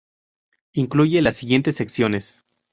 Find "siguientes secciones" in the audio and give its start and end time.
1.35-2.43